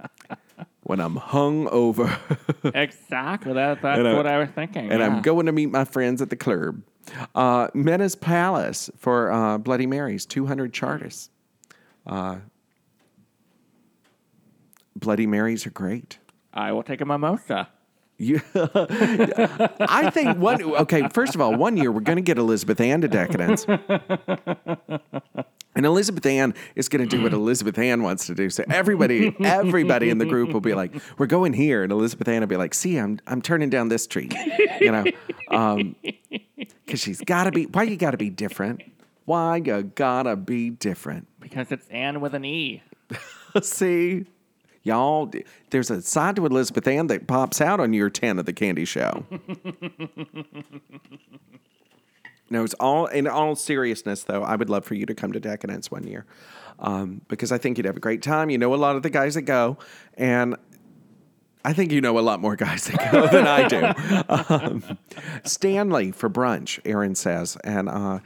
[0.87, 2.05] when I'm hung over
[2.65, 3.55] exactly.
[3.55, 4.91] That, that's And what I was thinking.
[4.93, 5.07] and yeah.
[5.07, 6.81] I'm going to meet my friends at the club.
[7.35, 11.31] Uh, Mena's Palace for uh, Bloody Marys, 200 Chartres.
[12.07, 12.37] Uh,
[14.95, 16.19] Bloody Marys are great.
[16.55, 17.69] I will take a mimosa.
[18.19, 20.63] You, I think one.
[20.63, 23.67] Okay, first of all, one year we're going to get Elizabeth Ann to Decadence,
[25.77, 27.37] and Elizabeth Ann is going to do what mm.
[27.37, 28.51] Elizabeth Ann wants to do.
[28.51, 32.41] So everybody, everybody in the group will be like, "We're going here," and Elizabeth Ann
[32.41, 34.31] will be like, "See, I'm I'm turning down this tree,"
[34.81, 35.05] you know,
[35.51, 35.95] um,
[36.85, 37.67] because she's got to be.
[37.67, 38.83] Why you got to be different?
[39.27, 41.27] Why you gotta be different?
[41.41, 42.83] Because it's Anne with an E.
[43.61, 44.25] See,
[44.85, 45.33] y'all,
[45.71, 48.85] there's a side to Elizabeth Ann that pops out on year 10 of the candy
[48.85, 49.27] show.
[52.51, 55.41] no, it's all, in all seriousness, though, I would love for you to come to
[55.41, 56.27] Decadence one year
[56.79, 58.51] um, because I think you'd have a great time.
[58.51, 59.79] You know a lot of the guys that go,
[60.15, 60.57] and
[61.65, 64.55] I think you know a lot more guys that go than I do.
[64.55, 64.99] Um,
[65.45, 67.57] Stanley for brunch, Aaron says.
[67.65, 68.21] And uh,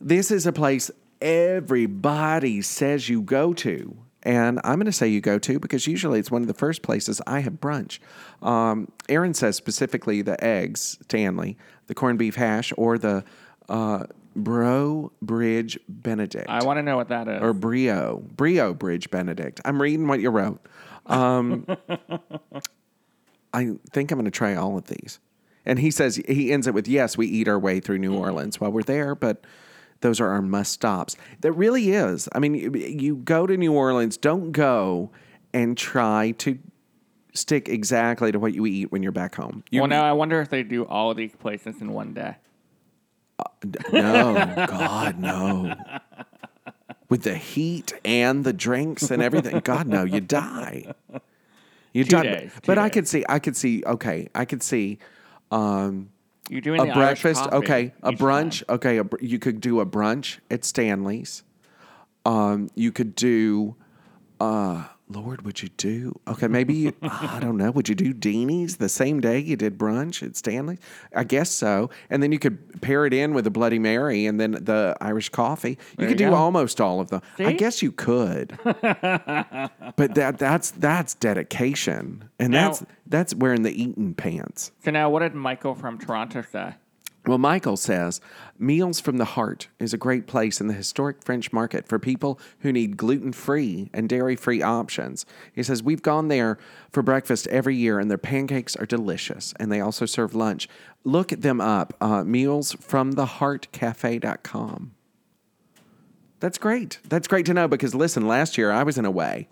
[0.00, 3.96] this is a place everybody says you go to.
[4.22, 6.82] And I'm going to say you go to because usually it's one of the first
[6.82, 7.98] places I have brunch.
[8.42, 13.24] Um, Aaron says specifically the eggs, Stanley, the corned beef hash, or the
[13.68, 16.48] uh, Breaux Bridge Benedict.
[16.48, 17.42] I want to know what that is.
[17.42, 19.60] or Brio, Brio Bridge Benedict.
[19.64, 20.60] I'm reading what you wrote.
[21.06, 21.66] Um,
[23.52, 25.18] I think I'm going to try all of these.
[25.66, 28.60] And he says, he ends it with, yes, we eat our way through New Orleans
[28.60, 29.44] while we're there, but
[30.00, 31.16] those are our must stops.
[31.40, 32.28] That really is.
[32.32, 35.10] I mean, you, you go to New Orleans, don't go
[35.52, 36.58] and try to
[37.34, 39.64] stick exactly to what you eat when you're back home.
[39.70, 42.36] You, well, now I wonder if they do all these places in one day.
[43.92, 44.34] No,
[44.68, 45.74] God, no.
[47.08, 50.94] With the heat and the drinks and everything, God, no, you die.
[51.92, 52.22] You Two die.
[52.22, 52.94] days, but I days.
[52.94, 53.82] could see, I could see.
[53.84, 54.98] Okay, I could see
[55.50, 56.10] um,
[56.48, 57.46] You're doing a breakfast.
[57.50, 58.64] Okay, a brunch.
[58.66, 58.76] time.
[58.76, 61.42] Okay, a, you could do a brunch at Stanley's.
[62.24, 63.74] Um, you could do.
[64.38, 66.18] Uh, Lord, would you do?
[66.28, 67.70] Okay, maybe you, I don't know.
[67.72, 70.78] Would you do Deanie's the same day you did brunch at Stanley's?
[71.14, 71.90] I guess so.
[72.10, 75.28] And then you could pair it in with a Bloody Mary and then the Irish
[75.30, 75.70] coffee.
[75.70, 76.36] You There could you do go.
[76.36, 77.22] almost all of them.
[77.38, 78.56] I guess you could.
[78.64, 84.70] but that that's that's dedication, and Now- that's that's wearing the eating pants.
[84.84, 86.74] So now, what did Michael from Toronto say?
[87.26, 88.18] Well, Michael says
[88.58, 92.40] Meals from the Heart is a great place in the historic French market for people
[92.60, 95.26] who need gluten free and dairy free options.
[95.52, 96.56] He says, We've gone there
[96.90, 100.66] for breakfast every year, and their pancakes are delicious, and they also serve lunch.
[101.04, 104.92] Look them up, uh, mealsfromtheheartcafe.com.
[106.40, 106.98] That's great.
[107.06, 109.46] That's great to know because listen, last year I was in a way.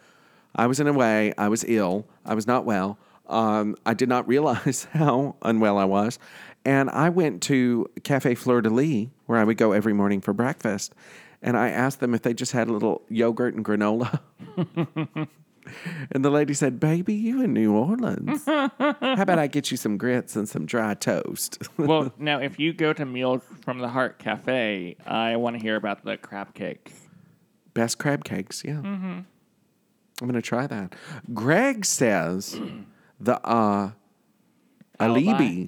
[0.57, 1.35] I was in a way.
[1.37, 2.07] I was ill.
[2.25, 2.99] I was not well.
[3.29, 6.19] Um, I did not realize how unwell I was.
[6.65, 10.33] And I went to Cafe Fleur de Lis, where I would go every morning for
[10.33, 10.95] breakfast.
[11.41, 14.21] And I asked them if they just had a little yogurt and granola.
[16.11, 18.45] and the lady said, Baby, you in New Orleans.
[18.45, 21.59] How about I get you some grits and some dry toast?
[21.77, 25.77] well, now if you go to Meals from the Heart Cafe, I want to hear
[25.77, 26.93] about the crab cakes.
[27.75, 28.81] Best crab cakes, yeah.
[30.21, 30.95] I'm going to try that.
[31.33, 32.61] Greg says
[33.21, 33.93] the uh,
[34.99, 35.67] alibi, alibi,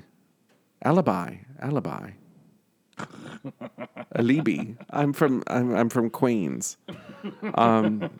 [0.82, 2.10] alibi, alibi.
[4.14, 4.74] Alibi.
[4.90, 6.76] I'm from I'm, I'm from Queens.
[7.54, 8.10] Um,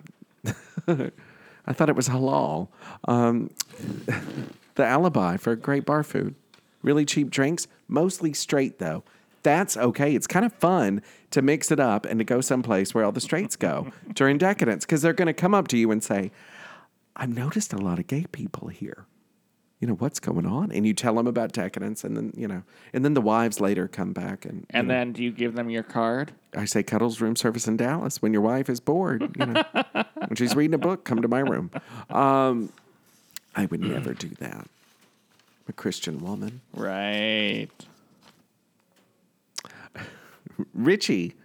[0.86, 2.68] I thought it was halal.
[3.06, 3.50] Um,
[4.74, 6.34] the alibi for great bar food,
[6.82, 9.04] really cheap drinks, mostly straight though.
[9.42, 10.14] That's okay.
[10.14, 13.20] It's kind of fun to mix it up and to go someplace where all the
[13.20, 16.30] straights go during decadence because they're going to come up to you and say,
[17.16, 19.06] I've noticed a lot of gay people here.
[19.80, 20.70] You know, what's going on?
[20.72, 22.62] And you tell them about decadence, and then, you know,
[22.92, 25.70] and then the wives later come back and, And know, then do you give them
[25.70, 26.32] your card?
[26.54, 28.20] I say, Cuddles room service in Dallas.
[28.20, 29.62] When your wife is bored, you know,
[30.14, 31.70] when she's reading a book, come to my room.
[32.10, 32.70] Um,
[33.56, 34.54] I would never do that.
[34.54, 36.60] I'm a Christian woman.
[36.74, 37.68] Right.
[40.74, 41.36] Richie,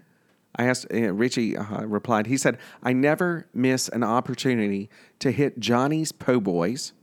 [0.55, 5.59] I asked, uh, Richie uh, replied, he said, I never miss an opportunity to hit
[5.59, 6.93] Johnny's Po' Boys.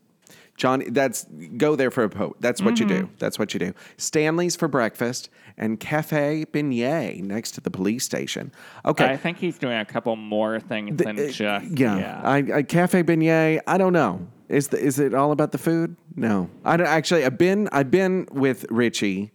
[0.57, 2.37] Johnny, that's go there for a po.
[2.41, 3.09] That's what you do.
[3.19, 3.75] That's what you do.
[3.97, 8.53] Stanley's for breakfast and Cafe Beignet next to the police station.
[8.85, 9.07] Okay.
[9.07, 12.21] I think he's doing a couple more things than Uh, just yeah, yeah.
[12.23, 13.61] I, I cafe beignet.
[13.67, 14.27] I don't know.
[14.49, 15.97] Is the, is it all about the food?
[16.15, 17.25] No, I don't actually.
[17.25, 19.33] I've been I've been with Richie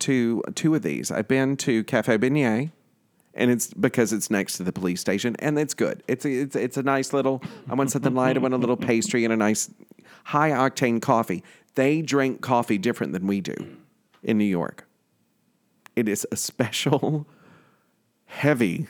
[0.00, 1.10] to two of these.
[1.10, 2.70] I've been to Cafe Beignet,
[3.34, 6.02] and it's because it's next to the police station, and it's good.
[6.06, 7.42] It's a, it's it's a nice little.
[7.70, 8.36] I want something light.
[8.36, 9.70] I want a little pastry and a nice
[10.26, 11.44] high octane coffee.
[11.76, 13.54] They drink coffee different than we do
[14.22, 14.88] in New York.
[15.94, 17.26] It is a special,
[18.26, 18.88] heavy.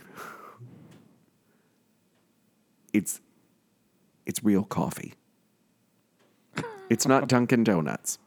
[2.93, 3.21] It's
[4.25, 5.15] it's real coffee.
[6.89, 8.19] It's not Dunkin' Donuts.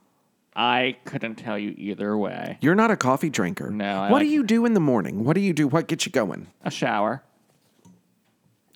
[0.56, 2.58] I couldn't tell you either way.
[2.62, 3.70] You're not a coffee drinker.
[3.70, 5.24] No, I what do you do in the morning?
[5.24, 5.68] What do you do?
[5.68, 6.48] What gets you going?
[6.64, 7.24] A shower.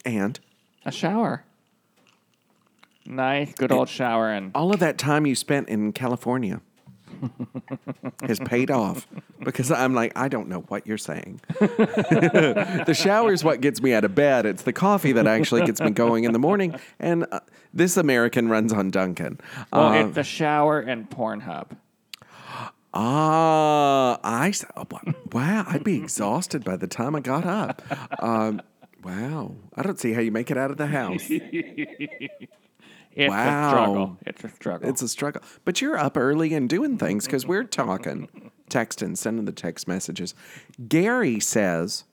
[0.06, 0.40] And
[0.86, 1.46] A shower.
[3.06, 4.52] Nice, good old showering.
[4.56, 6.62] all of that time you spent in California
[8.24, 9.08] has paid off
[9.44, 11.42] because I'm like, I don't know what you're saying.
[11.60, 14.46] the shower is what gets me out of bed.
[14.46, 16.76] It's the coffee that actually gets me going in the morning.
[17.00, 17.40] And uh,
[17.74, 19.40] this American runs on Dunkin'.
[19.72, 21.68] well, Uh, it's the shower and Pornhub.
[22.94, 24.86] Ah, I s- oh,
[25.32, 25.66] wow.
[25.68, 27.82] I'd be exhausted by the time I got up.
[28.22, 28.62] Um,
[29.04, 31.28] wow, I don't see how you make it out of the house.
[33.16, 33.68] It's Wow.
[33.68, 34.18] a struggle.
[34.26, 34.90] It's a struggle.
[34.90, 39.46] It's a struggle, but you're up early and doing things because we're talking, texting, sending
[39.46, 40.34] the text messages.
[40.88, 42.06] Gary says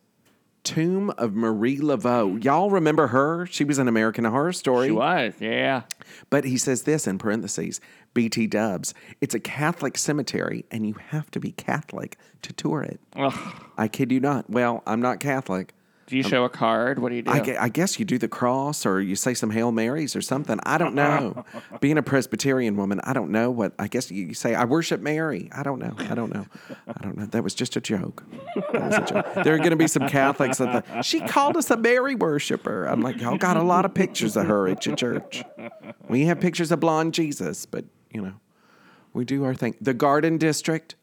[0.63, 2.43] Tomb of Marie Laveau.
[2.45, 3.47] Y'all remember her?
[3.47, 4.89] She was an American Horror Story.
[4.89, 5.83] She was, yeah.
[6.29, 7.81] But he says this in parentheses
[8.13, 8.93] BT dubs.
[9.23, 13.01] It's a Catholic cemetery, and you have to be Catholic to tour it.
[13.17, 13.33] Ugh.
[13.79, 14.51] I kid you not.
[14.51, 15.73] Well, I'm not Catholic.
[16.11, 16.99] Do you um, show a card?
[16.99, 17.31] What do you do?
[17.31, 20.21] I, gue- I guess you do the cross or you say some Hail Marys or
[20.21, 20.59] something.
[20.65, 21.45] I don't know.
[21.81, 23.75] Being a Presbyterian woman, I don't know what.
[23.79, 25.49] I guess you say, I worship Mary.
[25.55, 25.95] I don't know.
[25.97, 26.47] I don't know.
[26.89, 27.27] I don't know.
[27.27, 28.25] That was just a joke.
[28.73, 29.45] That was a joke.
[29.45, 32.87] There are going to be some Catholics that the, she called us a Mary worshiper.
[32.87, 35.45] I'm like, y'all got a lot of pictures of her at your church.
[36.09, 38.35] We have pictures of blonde Jesus, but you know,
[39.13, 39.77] we do our thing.
[39.81, 40.97] The Garden District.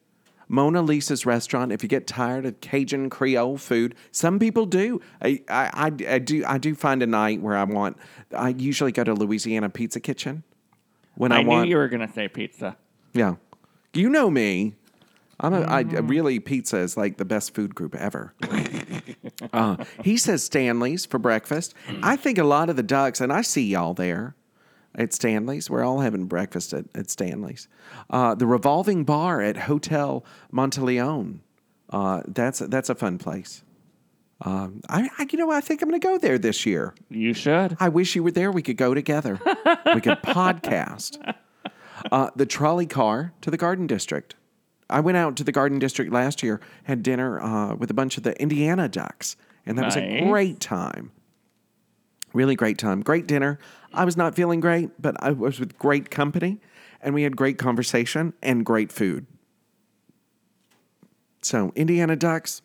[0.47, 1.71] Mona Lisa's restaurant.
[1.71, 5.01] If you get tired of Cajun Creole food, some people do.
[5.21, 6.43] I, I, I, I do.
[6.45, 7.97] I do find a night where I want.
[8.35, 10.43] I usually go to Louisiana Pizza Kitchen
[11.15, 11.69] when I, I knew want.
[11.69, 12.77] you were going to say pizza.
[13.13, 13.35] yeah,
[13.93, 14.75] you know me.
[15.39, 18.33] I'm a, I, really pizza is like the best food group ever.
[19.53, 21.75] uh, he says Stanley's for breakfast.
[22.01, 24.35] I think a lot of the ducks, and I see y'all there
[24.97, 25.69] at Stanley's.
[25.69, 27.67] We're all having breakfast at, at Stanley's.
[28.09, 31.39] Uh, the revolving bar at Hotel Monteleone.
[31.89, 33.63] Uh, that's that's a fun place.
[34.41, 36.93] Um, I, I you know I think I'm going to go there this year.
[37.09, 37.77] You should.
[37.79, 38.51] I wish you were there.
[38.51, 39.39] We could go together.
[39.93, 41.35] we could podcast.
[42.11, 44.35] Uh, the trolley car to the Garden District.
[44.89, 48.17] I went out to the Garden District last year, had dinner uh, with a bunch
[48.17, 51.11] of the Indiana Ducks, and that was a great time.
[52.37, 53.01] Really great time.
[53.01, 53.57] Great dinner.
[53.91, 56.61] I was not feeling great, but I was with great company,
[57.01, 59.25] and we had great conversation and great food.
[61.41, 62.61] So, Indiana Ducks,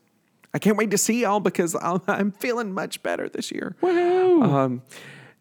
[0.53, 3.75] I can't wait to see y'all because I'll, I'm feeling much better this year.
[3.83, 4.83] Um,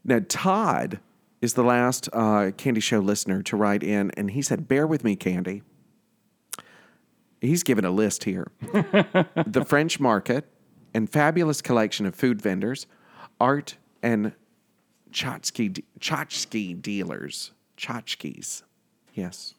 [0.05, 1.01] now, Todd
[1.41, 5.03] is the last uh, Candy Show listener to write in, and he said, Bear with
[5.03, 5.61] me, Candy.
[7.41, 10.45] He's given a list here the French market
[10.93, 12.87] and fabulous collection of food vendors,
[13.37, 14.33] art and
[15.11, 17.51] tchotchke, tchotchke dealers.
[17.77, 18.63] Tchotchkes.
[19.13, 19.55] Yes.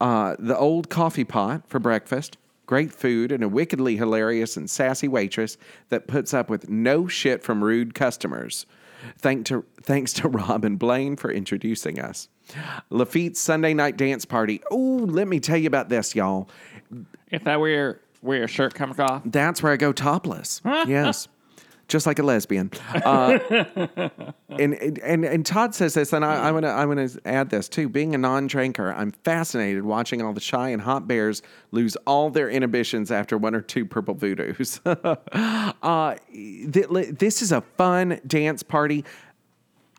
[0.00, 5.08] Uh, the old coffee pot for breakfast, great food, and a wickedly hilarious and sassy
[5.08, 5.56] waitress
[5.88, 8.66] that puts up with no shit from rude customers.
[9.18, 12.28] Thank to, thanks to Rob and Blaine for introducing us.
[12.90, 14.62] Lafitte's Sunday night dance party.
[14.70, 16.48] Oh, let me tell you about this, y'all.
[17.30, 19.22] If that where your, where your shirt comes off?
[19.24, 20.60] That's where I go topless.
[20.64, 21.28] yes.
[21.92, 22.70] Just like a lesbian.
[23.04, 23.38] Uh,
[24.58, 27.88] and, and and Todd says this, and I, I'm gonna I'm gonna add this too.
[27.88, 32.48] Being a non-drinker, I'm fascinated watching all the shy and hot bears lose all their
[32.48, 34.80] inhibitions after one or two purple voodoos.
[35.82, 39.04] uh, th- this is a fun dance party.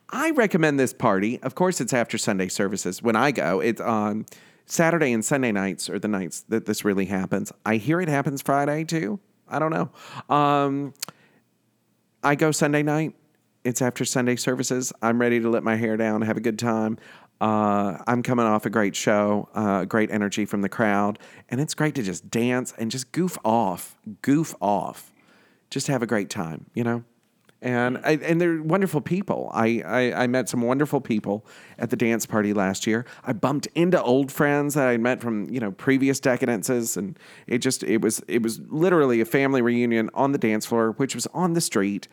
[0.09, 1.41] I recommend this party.
[1.43, 3.03] Of course, it's after Sunday services.
[3.03, 4.25] When I go, it's on
[4.65, 7.51] Saturday and Sunday nights are the nights that this really happens.
[7.65, 9.19] I hear it happens Friday too.
[9.47, 10.35] I don't know.
[10.35, 10.93] Um,
[12.23, 13.15] I go Sunday night.
[13.65, 14.93] It's after Sunday services.
[15.01, 16.97] I'm ready to let my hair down, have a good time.
[17.41, 21.73] Uh, I'm coming off a great show, uh, great energy from the crowd, and it's
[21.73, 25.11] great to just dance and just goof off, goof off,
[25.69, 27.03] just have a great time, you know.
[27.63, 29.49] And I, and they're wonderful people.
[29.53, 31.45] I, I I met some wonderful people
[31.79, 33.05] at the dance party last year.
[33.23, 37.59] I bumped into old friends that I met from you know previous decadences, and it
[37.59, 41.25] just it was it was literally a family reunion on the dance floor, which was
[41.27, 42.09] on the street.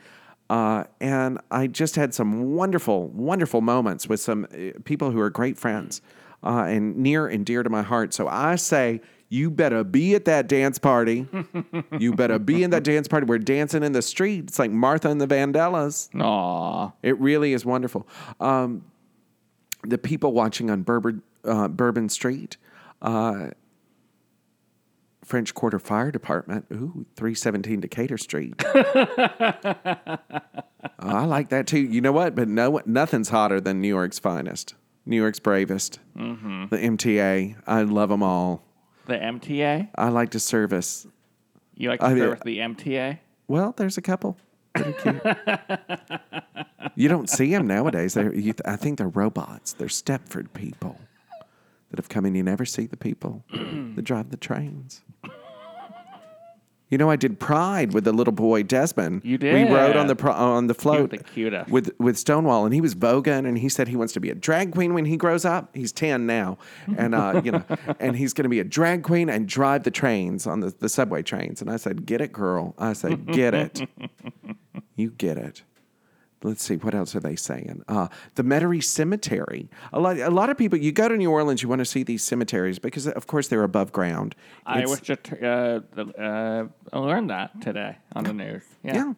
[0.49, 5.31] Uh, and I just had some wonderful, wonderful moments with some uh, people who are
[5.31, 6.01] great friends
[6.43, 8.15] uh, and near and dear to my heart.
[8.15, 9.01] So I say,
[9.33, 11.27] you better be at that dance party.
[11.99, 13.25] you better be in that dance party.
[13.27, 14.45] We're dancing in the street.
[14.49, 16.09] It's like Martha and the Vandellas.
[16.21, 16.91] Aw.
[17.03, 18.07] It really is wonderful.
[18.41, 18.85] Um,
[19.87, 22.57] the people watching on Bourbon, uh, Bourbon Street,
[23.01, 23.51] uh,
[25.25, 28.55] French Quarter Fire Department, ooh, 317 Decatur Street.
[30.99, 31.79] I like that too.
[31.81, 32.35] You know what?
[32.35, 34.75] But no, nothing's hotter than New York's finest,
[35.07, 36.67] New York's bravest, Mm-hmm.
[36.71, 37.57] the MTA.
[37.67, 38.65] I love them all.
[39.11, 39.89] The MTA?
[39.97, 41.05] I like to service.
[41.75, 43.19] You like to I mean- service the MTA?
[43.49, 44.37] Well, there's a couple.
[44.77, 46.93] that are cute.
[46.95, 48.15] you don't see them nowadays.
[48.15, 49.73] They're, you, I think they're robots.
[49.73, 51.01] They're Stepford people
[51.91, 52.37] that have come in.
[52.37, 55.01] You never see the people that drive the trains.
[56.91, 59.23] You know, I did Pride with the little boy Desmond.
[59.25, 59.55] You did.
[59.55, 61.71] We rode on the pro- on the float the cutest.
[61.71, 64.35] with with Stonewall, and he was voguing, and he said he wants to be a
[64.35, 65.71] drag queen when he grows up.
[65.75, 66.59] He's ten now,
[66.97, 67.65] and uh, you know,
[68.01, 70.89] and he's going to be a drag queen and drive the trains on the, the
[70.89, 71.61] subway trains.
[71.63, 73.89] And I said, "Get it, girl." I said, "Get it,
[74.97, 75.63] you get it."
[76.43, 77.83] Let's see what else are they saying?
[77.89, 79.69] Uh, the metairie cemetery.
[79.93, 82.03] A lot, a lot of people you go to new orleans you want to see
[82.03, 84.35] these cemeteries because of course they're above ground.
[84.67, 85.81] I It's- was just uh,
[86.19, 88.63] uh, learned that today on the news.
[88.83, 88.95] Yeah.
[88.95, 89.13] yeah.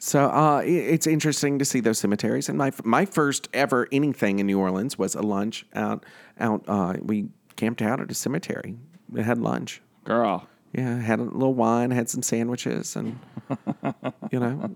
[0.00, 2.48] So uh, i- it's interesting to see those cemeteries.
[2.48, 6.04] And my, my first ever anything in new orleans was a lunch out
[6.40, 8.76] out uh, we camped out at a cemetery.
[9.10, 9.80] We had lunch.
[10.04, 10.46] Girl.
[10.72, 13.18] yeah had a little wine had some sandwiches and
[14.32, 14.70] you know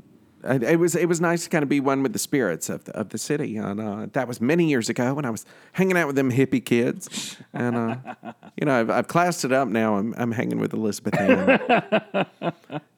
[0.44, 2.96] it was it was nice to kind of be one with the spirits of the,
[2.96, 6.07] of the city, and uh, that was many years ago when I was hanging out
[6.07, 7.96] with them hippie kids, and uh,
[8.57, 9.96] you know I've, I've classed it up now.
[9.96, 12.26] I'm I'm hanging with Elizabeth Ann,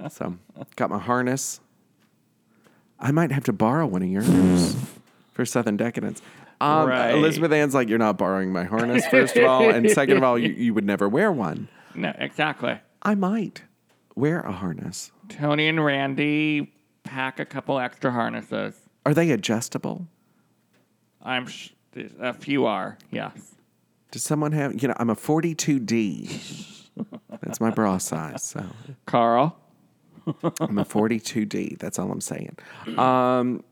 [0.11, 0.37] so
[0.77, 1.61] got my harness.
[2.99, 4.77] I might have to borrow one of yours
[5.33, 6.23] for Southern Decadence.
[6.61, 7.11] Um, Right.
[7.11, 10.39] Elizabeth Ann's like, you're not borrowing my harness, first of all, and second of all,
[10.39, 11.69] you, you would never wear one.
[11.95, 12.79] No, exactly.
[13.03, 13.65] I might
[14.15, 15.11] wear a harness.
[15.29, 16.73] Tony and Randy
[17.05, 18.75] pack a couple extra harnesses.
[19.07, 20.09] Are they adjustable?
[21.23, 21.71] I'm sh-
[22.19, 22.99] a few are.
[23.11, 23.55] Yes.
[24.11, 26.89] Does someone have, you know, I'm a 42D.
[27.41, 28.43] That's my bra size.
[28.43, 28.65] So
[29.07, 29.57] Carl.
[30.61, 31.79] I'm a 42D.
[31.79, 32.57] That's all I'm saying.
[32.97, 33.63] Um,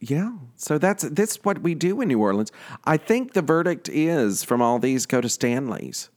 [0.00, 0.32] yeah.
[0.56, 2.50] So that's that's what we do in New Orleans.
[2.84, 6.08] I think the verdict is from all these go to Stanley's.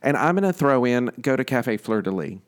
[0.00, 2.38] And I'm going to throw in go to Cafe Fleur de Lis.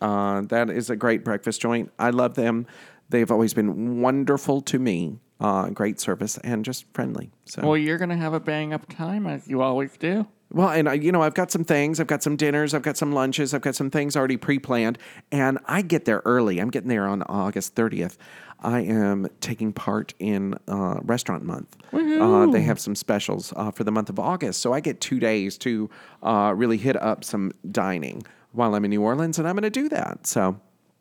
[0.00, 1.90] Uh, that is a great breakfast joint.
[1.98, 2.66] I love them.
[3.10, 5.18] They've always been wonderful to me.
[5.40, 7.30] Uh, great service and just friendly.
[7.44, 10.26] So Well, you're gonna have a bang up time as you always do.
[10.50, 12.00] Well, and I, you know, I've got some things.
[12.00, 12.72] I've got some dinners.
[12.72, 13.52] I've got some lunches.
[13.52, 14.98] I've got some things already pre-planned,
[15.30, 16.58] and I get there early.
[16.58, 18.16] I'm getting there on August 30th.
[18.60, 21.76] I am taking part in uh, Restaurant Month.
[21.92, 25.20] Uh, they have some specials uh, for the month of August, so I get two
[25.20, 25.88] days to
[26.22, 29.70] uh, really hit up some dining while I'm in New Orleans, and I'm going to
[29.70, 30.26] do that.
[30.26, 30.60] So.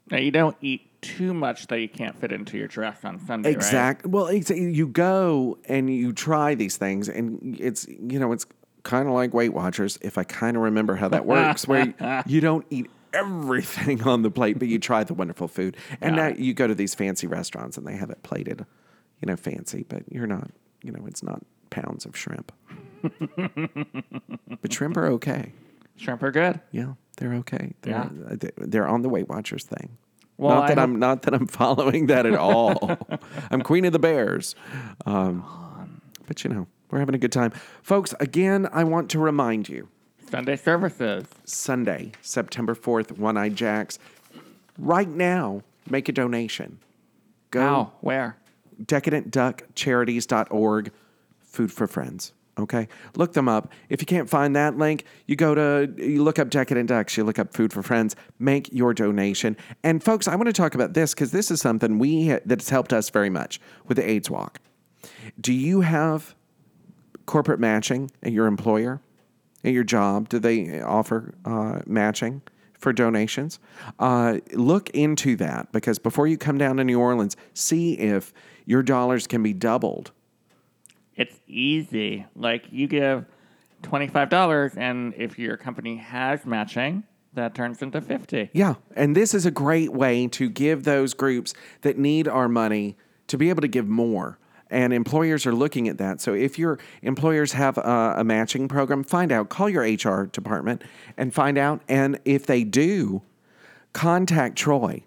[0.10, 3.56] Now you don't eat too much that you can't fit into your dress on Sunday,
[3.56, 4.06] right?
[4.06, 8.46] Well, it's, you go and you try these things, and it's you know it's
[8.84, 9.98] kind of like Weight Watchers.
[10.02, 11.94] If I kind of remember how that works, where you,
[12.26, 16.28] you don't eat everything on the plate, but you try the wonderful food, and now
[16.28, 18.66] you go to these fancy restaurants and they have it plated,
[19.22, 20.52] you know, fancy, but you're not,
[20.84, 22.52] you know, it's not pounds of shrimp.
[24.62, 25.52] but shrimp are okay.
[25.98, 26.60] Shrimp are good.
[26.72, 27.74] Yeah, they're okay.
[27.82, 28.10] They're, Yeah.
[28.34, 29.98] uh, they're on the Weight Watchers thing.
[30.38, 32.98] Well, not I that hope- I'm not that I'm following that at all.
[33.52, 34.56] I'm queen of the bears.
[35.06, 35.44] Um,
[36.28, 38.14] but you know, we're having a good time, folks.
[38.20, 39.88] Again, I want to remind you:
[40.30, 41.26] Sunday services.
[41.46, 43.98] Sunday, September fourth, One Eye Jacks.
[44.78, 46.78] Right now, make a donation.
[47.50, 47.92] Go How?
[48.02, 48.38] Where?
[48.84, 50.92] decadentduckcharities.org,
[51.40, 52.34] Food for Friends.
[52.60, 53.72] Okay, look them up.
[53.90, 57.16] If you can't find that link, you go to you look up Decadent Ducks.
[57.16, 58.16] You look up Food for Friends.
[58.40, 59.56] Make your donation.
[59.84, 62.94] And folks, I want to talk about this because this is something we that's helped
[62.94, 64.60] us very much with the AIDS Walk.
[65.40, 66.36] Do you have
[67.26, 69.02] corporate matching at your employer,
[69.64, 70.30] at your job?
[70.30, 72.42] Do they offer uh, matching
[72.74, 73.60] for donations?
[74.00, 78.34] Uh, look into that because before you come down to New Orleans, see if
[78.66, 80.12] your dollars can be doubled.
[81.18, 82.26] It's easy.
[82.36, 83.26] Like you give
[83.82, 87.04] twenty-five dollars, and if your company has matching,
[87.34, 88.50] that turns into fifty.
[88.54, 92.96] Yeah, and this is a great way to give those groups that need our money
[93.28, 94.38] to be able to give more.
[94.70, 96.20] And employers are looking at that.
[96.20, 99.48] So if your employers have a, a matching program, find out.
[99.48, 100.84] Call your HR department
[101.16, 101.82] and find out.
[101.88, 103.22] And if they do,
[103.94, 105.04] contact Troy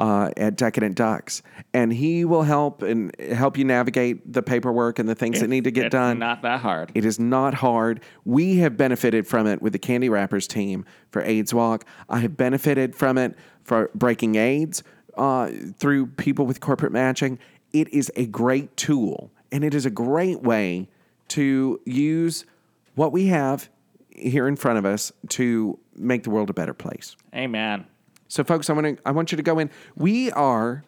[0.00, 1.42] uh, at Decadent Ducks,
[1.74, 5.64] and he will help and help you navigate the paperwork and the things that need
[5.64, 6.18] to get It's done.
[6.18, 6.90] Not that hard.
[6.94, 8.00] It is not hard.
[8.24, 11.84] We have benefited from it with the Candy Wrappers team for AIDS Walk.
[12.08, 14.82] I have benefited from it for Braking AIDS
[15.18, 17.38] uh, through people with corporate matching.
[17.74, 20.88] It is a great tool, and it is a great way
[21.28, 22.46] to use
[22.94, 23.68] what we have
[24.16, 27.16] here in front of us to make the world a better place.
[27.34, 27.86] Amen.
[28.30, 29.70] So, folks, I want to I want you to go in.
[29.96, 30.84] We are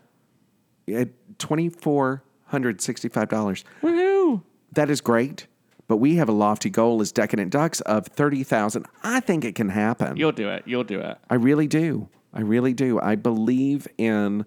[0.89, 1.09] at
[1.41, 3.65] twenty four hundred sixty five dollars.
[3.83, 4.43] Woohoo!
[4.75, 5.49] That is great,
[5.89, 8.87] but we have a lofty goal as Decadent Ducks of 30,000.
[9.03, 10.17] I think it can happen.
[10.17, 10.63] You'll do it.
[10.65, 11.19] You'll do it.
[11.29, 12.09] I really do.
[12.33, 12.99] I really do.
[12.99, 14.47] I believe in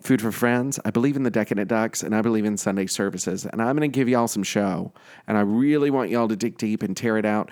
[0.00, 0.78] Food for Friends.
[0.84, 3.46] I believe in the Decadent Ducks, and I believe in Sunday services.
[3.46, 4.92] And I'm going to give y'all some show.
[5.26, 7.50] And I really want y'all to dig deep and tear it out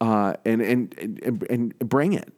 [0.00, 2.32] uh, and, and, and, and bring it.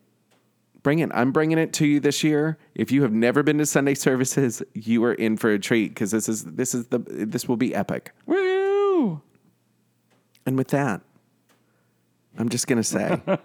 [0.82, 1.10] Bring it.
[1.12, 2.56] I'm bringing it to you this year.
[2.74, 6.10] If you have never been to Sunday services, you are in for a treat because
[6.12, 8.12] this is this is the this will be epic.
[8.26, 9.20] Woo!
[10.46, 11.00] And with that,
[12.38, 13.20] I'm just going to say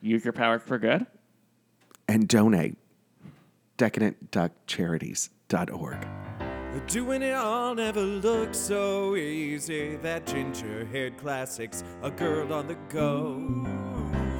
[0.00, 1.06] Use your power for good.
[2.06, 2.76] and donate
[3.78, 6.06] decadentduckcharities.org.
[6.86, 9.96] Doing it all never looked so easy.
[9.96, 13.38] That ginger haired classics, a girl on the go.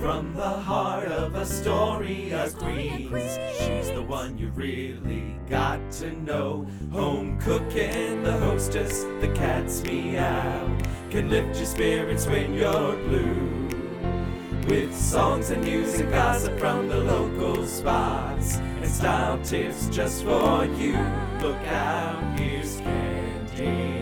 [0.01, 6.13] From the heart of a story Astoria, Queens, she's the one you really got to
[6.23, 6.67] know.
[6.93, 10.79] Home cooking, the hostess, the cat's meow,
[11.11, 13.69] can lift your spirits when you're blue.
[14.69, 20.97] With songs and music, gossip from the local spots and style tips just for you.
[21.41, 23.98] Look out, here's Candy,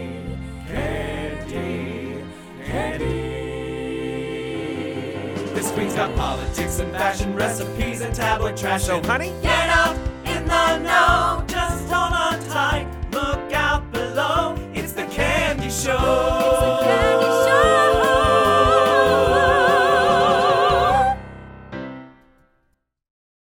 [5.77, 8.85] We've got politics and fashion recipes and tabloid trash.
[8.85, 11.45] So, honey, get up in the know.
[11.47, 12.89] Just hold on tight.
[13.12, 14.57] Look out below.
[14.72, 16.45] It's the Candy Show.